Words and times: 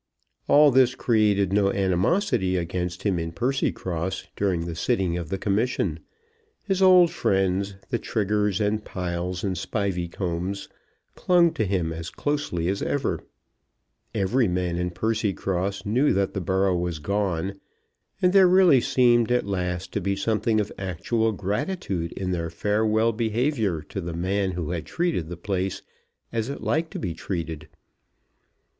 All 0.47 0.71
this 0.71 0.95
created 0.95 1.53
no 1.53 1.71
animosity 1.71 2.57
against 2.57 3.03
him 3.03 3.19
in 3.19 3.31
Percycross 3.31 4.25
during 4.35 4.65
the 4.65 4.73
sitting 4.73 5.15
of 5.15 5.29
the 5.29 5.37
Commission. 5.37 5.99
His 6.63 6.81
old 6.81 7.11
friends, 7.11 7.75
the 7.91 7.99
Triggers, 7.99 8.59
and 8.59 8.83
Piles, 8.83 9.43
and 9.43 9.55
Spiveycombs, 9.55 10.69
clung 11.13 11.53
to 11.53 11.65
him 11.65 11.93
as 11.93 12.09
closely 12.09 12.67
as 12.67 12.81
ever. 12.81 13.19
Every 14.15 14.47
man 14.47 14.75
in 14.75 14.89
Percycross 14.89 15.85
knew 15.85 16.13
that 16.13 16.33
the 16.33 16.41
borough 16.41 16.75
was 16.75 16.97
gone, 16.97 17.59
and 18.23 18.33
there 18.33 18.47
really 18.47 18.81
seemed 18.81 19.31
at 19.31 19.45
last 19.45 19.91
to 19.91 20.01
be 20.01 20.15
something 20.15 20.59
of 20.59 20.71
actual 20.79 21.31
gratitude 21.31 22.11
in 22.13 22.31
their 22.31 22.49
farewell 22.49 23.11
behaviour 23.11 23.83
to 23.89 24.01
the 24.01 24.13
man 24.15 24.53
who 24.53 24.71
had 24.71 24.87
treated 24.87 25.29
the 25.29 25.37
place 25.37 25.83
as 26.33 26.49
it 26.49 26.61
liked 26.63 26.89
to 26.89 26.97
be 26.99 27.13
treated. 27.13 27.67